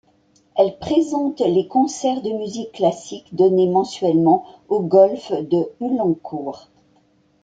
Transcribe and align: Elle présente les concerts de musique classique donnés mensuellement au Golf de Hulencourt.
Elle 0.57 0.79
présente 0.79 1.41
les 1.41 1.67
concerts 1.67 2.23
de 2.23 2.31
musique 2.31 2.71
classique 2.71 3.35
donnés 3.35 3.69
mensuellement 3.69 4.47
au 4.67 4.79
Golf 4.81 5.31
de 5.31 5.69
Hulencourt. 5.79 6.69